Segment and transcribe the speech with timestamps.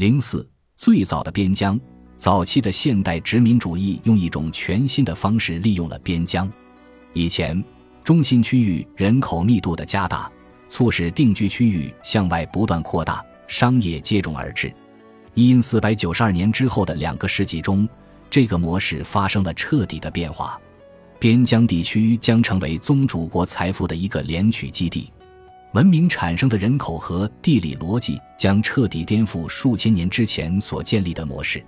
[0.00, 1.78] 零四，最早的边疆。
[2.16, 6.50] 早期的现代殖民主义用一种全新的方式利用了边疆。
[7.12, 7.62] 以前，
[8.02, 10.32] 中心区域人口密度的加大，
[10.70, 14.72] 促使定居区域向外不断扩大，商业接踵而至。
[15.34, 17.86] 因四百九十二年之后的两个世纪中，
[18.30, 20.58] 这个模式发生了彻底的变化。
[21.18, 25.12] 边疆地区将成为宗主国财富的一个敛取基地，
[25.72, 31.64] 文明产生的人口和地理逻辑将彻底颠覆数千年之前所建立的模式。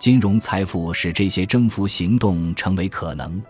[0.00, 3.42] 金融财富使这些征服行动成为可能。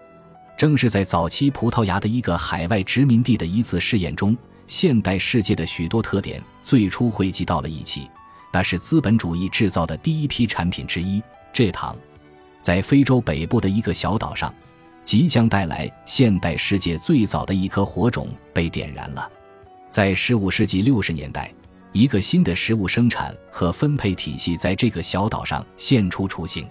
[0.56, 4.36] 正是在早期葡萄牙的一个海外殖民地的一次试验中，
[4.66, 8.08] 现代世界的许多特点最初汇集到了一起。
[8.52, 11.22] 那是资本主义制造的第一批产品之一——
[11.54, 11.96] 蔗糖。
[12.60, 14.52] 在非洲北部的一个小岛上，
[15.04, 19.28] 即将带来现代世界最早的一颗火种被点燃了。
[19.94, 21.54] 在15世纪60年代。
[21.92, 26.66] 一个新的食物生产和分配体系在这个小岛上现出雏形。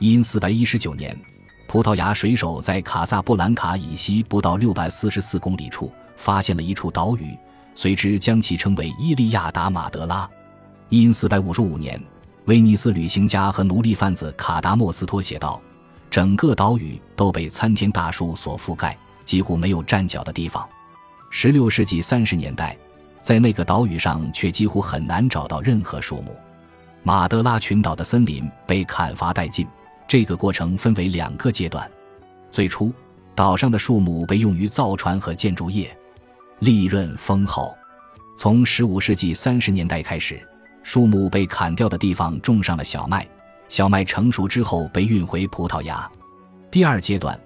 [0.00, 1.16] 因四百一十九年，
[1.68, 7.38] 葡萄牙水手在卡萨布兰卡以西不到六百四十四公里处发现了一处岛屿，
[7.76, 10.28] 随之将其称为伊利亚达马德拉。
[10.88, 12.02] 因四百五十五年，
[12.46, 15.62] 威尼斯旅行家和奴隶贩子卡达莫斯托写道
[16.10, 20.68] ：“整个岛屿都被参天大树所覆盖，几乎没有站脚的地方。”
[21.30, 22.76] 十六世纪三十年代。
[23.20, 26.34] 在那个岛屿上，却几乎很难找到任何树木。
[27.02, 29.66] 马德拉群岛的森林被砍伐殆尽。
[30.06, 31.90] 这个过程分为两个阶段：
[32.50, 32.90] 最初，
[33.34, 35.94] 岛上的树木被用于造船和建筑业，
[36.60, 37.76] 利润丰厚。
[38.38, 40.40] 从15世纪30年代开始，
[40.82, 43.28] 树木被砍掉的地方种上了小麦，
[43.68, 46.10] 小麦成熟之后被运回葡萄牙。
[46.70, 47.38] 第二阶段，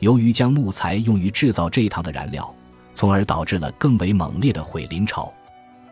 [0.00, 2.52] 由于将木材用于制造蔗糖的燃料。
[2.98, 5.32] 从而导致了更为猛烈的毁林潮。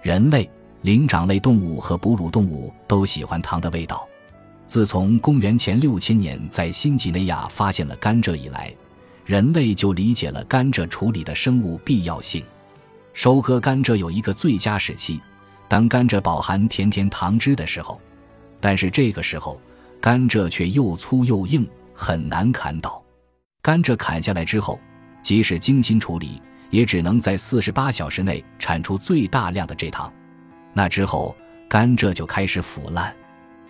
[0.02, 0.50] 人类、
[0.82, 4.04] 灵长类动物和哺乳动物都喜欢糖的味道。
[4.66, 8.74] 自从公元前六千年在新几内亚发现了甘蔗以来，
[9.24, 12.42] 人类就理解了甘蔗处理的生物必要性。
[13.12, 15.20] 收割甘蔗有一个最佳时期，
[15.68, 18.00] 当甘蔗饱含甜甜糖汁的时候。
[18.60, 19.60] 但是这个时候，
[20.00, 23.00] 甘蔗却又粗又硬，很难砍倒。
[23.62, 24.80] 甘蔗砍下来之后，
[25.22, 26.42] 即使精心处理。
[26.76, 30.12] 也只能在四十八小时内产出最大量的蔗糖，
[30.74, 31.34] 那之后
[31.70, 33.16] 甘蔗就开始腐烂。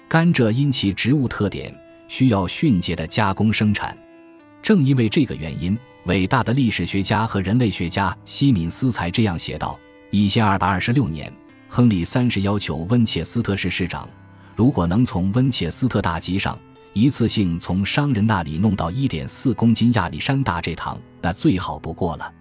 [0.09, 1.73] 甘蔗因其植物特点，
[2.09, 3.97] 需要迅捷的加工生产。
[4.61, 9.79] 正因为这个原因，伟大的历史学家和人类学家西敏斯才这样写道：
[10.11, 11.33] 一千二百二十六年，
[11.69, 14.09] 亨利三世要求温切斯特市市长，
[14.57, 16.59] 如果能从温切斯特大集上
[16.93, 22.33] 一次性从商人那里弄到一点四公斤亚历山大蔗糖，那最好不过了。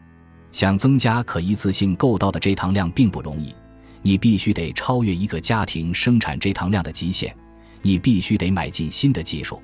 [0.56, 3.54] 想增加可一次性购到的蔗糖量并不容易，
[4.02, 7.36] 你必须得超越一个家庭生产蔗糖量的极限，
[7.82, 9.62] 你必须得买进新的技术，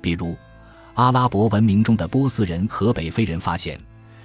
[0.00, 0.36] 比如
[0.94, 3.78] 阿拉伯文明中的波斯人和北非人发现，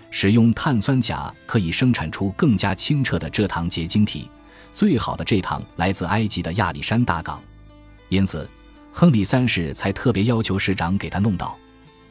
[0.09, 4.27] 使用碳酸钾可以生产出更加清澈的蔗糖结晶体。
[4.73, 7.39] 最好的蔗糖来自埃及的亚历山大港，
[8.07, 8.49] 因此
[8.91, 11.55] 亨利三世才特别要求市长给他弄到。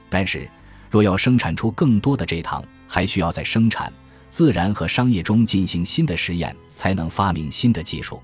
[0.08, 0.48] 但是，
[0.90, 3.92] 若要生产出更多的蔗糖，还需要在生产、
[4.30, 8.22] 自然和商业中进行新的实验，才能发明新的技术。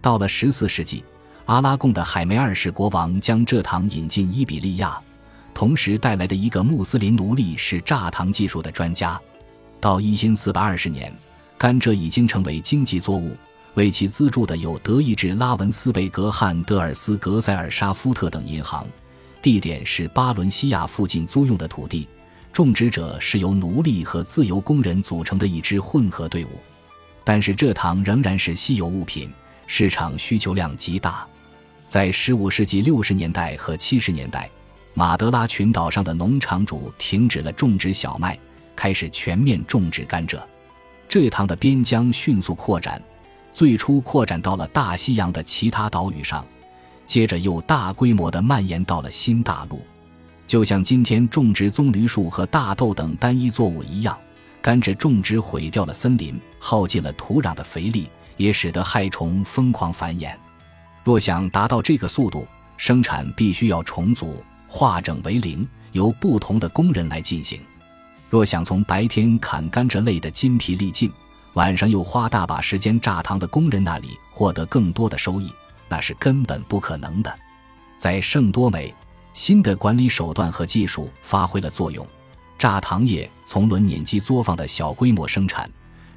[0.00, 1.02] 到了十四世纪，
[1.46, 4.98] 阿拉贡的海梅二世国王将蔗糖引进伊比利亚，
[5.52, 9.20] 同时带来的一个穆斯林奴隶是榨糖技术的专家。
[9.80, 11.12] 到一千四百二十年，
[11.58, 13.36] 甘蔗已经成为经济作物，
[13.74, 18.86] 为其资助的有德意志拉文斯贝格汉德尔斯格塞尔沙夫特等银行，
[19.46, 22.08] 地点是巴伦西亚附近租用的土地。
[22.52, 26.48] 种植者是由奴隶和自由工人组成的一支混合队伍，
[27.22, 29.32] 但是蔗糖仍然是稀有物品，
[29.68, 31.24] 市场需求量极大。
[31.86, 34.50] 在15世纪60年代和70年代，
[34.94, 38.36] 马德拉群岛上的农场主停止了种植小麦，
[38.74, 40.42] 开始全面种植甘蔗。
[41.08, 43.00] 蔗糖的边疆迅速扩展，
[43.52, 46.44] 最初扩展到了大西洋的其他岛屿上，
[47.06, 49.80] 接着又大规模地蔓延到了新大陆。
[50.46, 54.16] 就像今天种植棕榈树和大豆等单一作物一样，
[54.60, 60.34] 甘蔗种植毁掉了森林，耗尽了土壤的肥力，也使得害虫疯狂繁衍。
[61.02, 64.36] 若想达到这个速度，生产必须要重组、
[64.68, 67.60] 化整为零，由不同的工人来进行。
[68.28, 71.10] 若想从白天砍甘蔗累得筋疲力尽，
[71.54, 75.50] 晚上又花大把时间榨糖的工人那里获得更多的收益，
[75.88, 77.34] 那是根本不可能的。
[77.96, 78.94] 在圣多美。
[79.32, 82.06] 新的管理手段和技术发挥了作用，
[82.56, 85.70] 榨糖业从轮碾机作坊的小规模生产，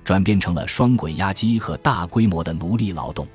[0.05, 3.27] 转变成了双滚压机和大规模的奴隶劳动。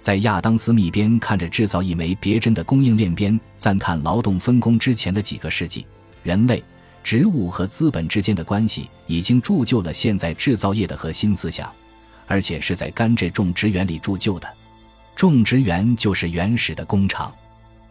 [0.00, 5.84] 在亚当斯密边看着制造一枚别针的供应链边赞叹劳动分工之前的几个世纪，
[6.22, 6.62] 人类、
[7.02, 11.68] 植物和资本之间的关系已经铸就了现在制造业的核心思想，
[12.28, 14.46] 而且是在甘蔗种植园里铸就的。
[15.16, 17.34] 种植园就是原始的工厂，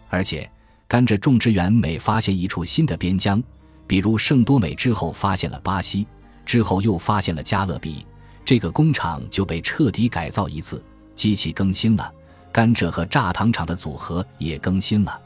[0.10, 0.48] 而且
[0.88, 3.42] 甘蔗种植园每发现一处新的边疆，
[3.88, 6.06] 比如圣多美之后发现了巴西，
[6.46, 8.06] 之后又发现了加勒比，
[8.46, 10.82] 这个工厂就被彻底改造一次，
[11.16, 12.14] 机器更新了，
[12.52, 15.20] 甘蔗和榨糖厂的组合也更新了。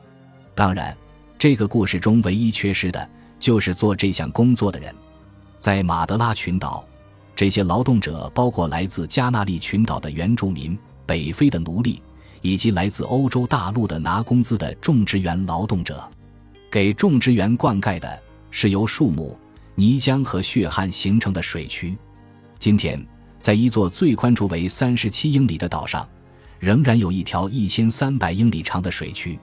[0.56, 0.96] 当然，
[1.38, 3.10] 这个故事中唯一缺失的
[3.42, 4.96] 就是做这项工作的人。
[5.60, 6.86] 在马德拉群岛，
[7.36, 10.80] 这些劳动者包括来自加纳利群岛的原住民。
[11.10, 12.00] 北非的奴隶，
[12.42, 16.08] 以及来自欧洲大陆的拿工资的种植园劳动者，
[16.70, 18.20] 给种植园灌溉的
[18.52, 19.36] 是由树木、
[19.74, 21.98] 泥浆和血汗形成的水渠。
[22.60, 23.04] 今天，
[23.40, 26.08] 在一座最宽处为三十七英里的岛上，
[26.60, 29.40] 仍然有一条一千三百英里长的水渠。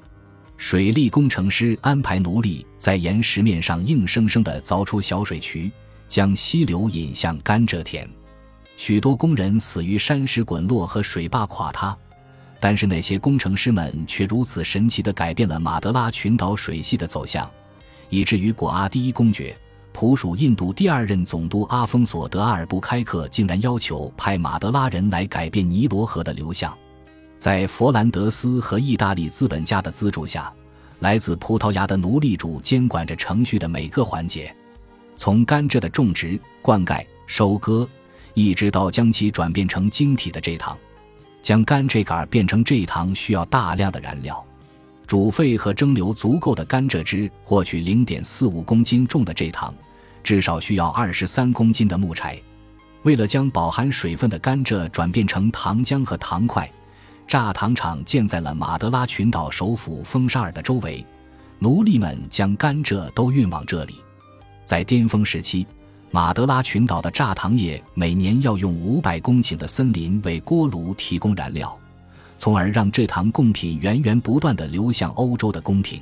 [0.57, 5.69] 水利工程师安排奴隶在岩石面上硬生生地凿出小水渠，
[6.07, 8.09] 将溪流引向甘蔗田。
[8.77, 11.97] 许多工人死于山石滚落和水坝垮塌，
[12.61, 17.51] 但是那些工程师们却如此神奇地改变了马德拉群岛水系的走向，
[18.11, 19.57] 以至于果阿第一公爵、
[19.93, 26.77] 普属印度第二任总督阿丰索德阿尔布开克竟然要求派马德拉人来改变尼罗河的流向。
[27.39, 30.53] 在佛兰德斯和意大利资本家的资助下，
[31.01, 34.55] 来自葡萄牙的奴隶主监管着程序的每个环节，
[35.17, 37.89] 从甘蔗的种植、灌溉、收割。
[38.37, 40.77] 一直到将其转变成晶体的蔗糖，
[41.41, 44.45] 将甘蔗杆变成蔗糖需要大量的燃料，
[45.07, 49.75] 煮沸和蒸馏足够的甘蔗汁，获取零点四五公斤重的蔗糖，
[50.23, 52.39] 至少需要二十三公斤的木柴。
[53.05, 56.71] 为了将饱含水分的甘蔗转变成糖浆和糖块，
[57.27, 61.03] 榨糖厂建在了马德拉群岛首府丰沙尔的周围，
[61.59, 63.95] 奴隶们将甘蔗都运往这里。
[64.67, 65.67] 在巅峰时期。
[66.11, 71.77] 马德拉群岛的榨糖业每年要用五百公顷的森林为锅炉提供燃料，
[72.39, 76.01] 从而让蔗糖贡品源源不断地流向欧洲的宫廷。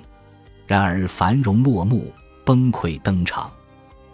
[0.66, 2.12] 然而，繁荣落幕，
[2.44, 3.50] 崩溃登场。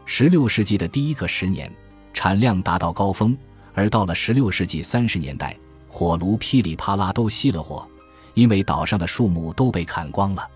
[0.07, 1.71] 十六世纪的第一个十年，
[2.15, 3.37] 产量达到高峰，
[3.75, 7.87] 而到了十六世纪三十年代，火炉噼里啪啦都熄了火，
[8.35, 10.49] 因为岛上的树木都被砍光了，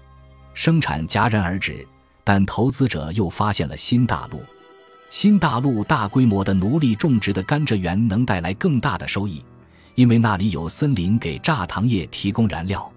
[0.55, 1.87] 生产戛然而止。
[2.27, 4.41] 但投资者又发现了新大陆。
[5.15, 9.41] 新大陆大规模的奴隶种植的甘蔗园能带来更大的收益，
[9.95, 12.93] 因为那里有森林给榨糖业提供燃料。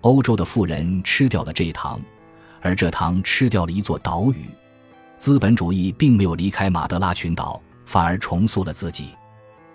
[0.00, 2.00] 欧洲的富人吃掉了这糖，
[2.60, 4.46] 而这糖吃掉了一座岛屿。
[5.18, 9.10] 资本主义并没有离开马德拉群岛，反而重塑了自己。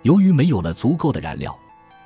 [0.02, 1.58] 由于没有了足够的燃料，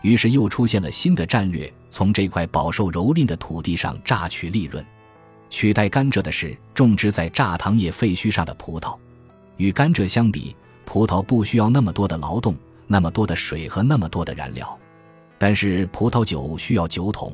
[0.03, 4.87] 于是又出现了新的战略：从这块饱受蹂躏的土地上榨取利润。
[5.51, 8.97] 取代甘蔗的是种植在榨糖业废墟上的葡萄。
[9.63, 12.57] 与甘蔗相比，葡萄不需要那么多的劳动、
[12.89, 14.77] 那么多的水和那么多的燃料，
[15.39, 17.33] 但是葡萄酒需要酒桶，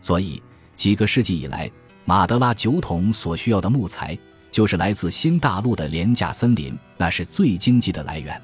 [0.00, 0.40] 所以
[0.76, 1.68] 几个世纪以来，
[2.04, 4.16] 马德拉酒桶所需要的木材
[4.52, 8.40] 就是来自新大陆的廉价森林，那是最经济的来源。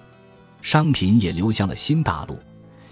[0.60, 2.36] 商品也流向了新大陆，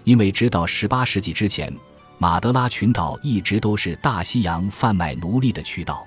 [0.05, 1.77] 因为直到18世纪之前，
[2.19, 6.07] 马德拉群岛一直都是大西洋贩卖奴隶的渠道。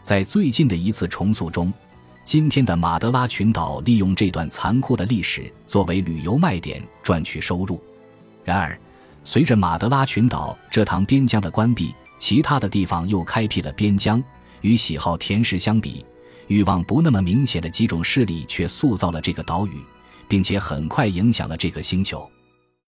[0.00, 1.72] 在最近的一次重塑中。
[2.28, 7.82] 今天的马德拉群岛利用这段残酷的历史作为旅游卖点赚取收入。
[8.44, 8.78] 然而，
[9.24, 14.22] 随着马德拉群岛这趟边疆的关闭，其他的地方又开辟了边疆。
[14.60, 16.04] 与喜好甜食相比，
[16.48, 19.80] 欲望不那么明显的几种势力却塑造了这个岛屿，
[20.28, 22.30] 并且很快影响了这个星球。